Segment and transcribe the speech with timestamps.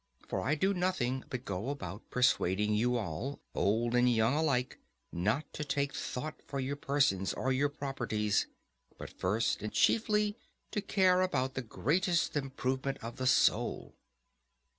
[0.27, 4.79] For I do nothing but go about persuading you all, old and young alike,
[5.11, 8.47] not to take thought for your persons or your properties,
[8.97, 10.35] but first and chiefly
[10.71, 13.93] to care about the greatest improvement of the soul.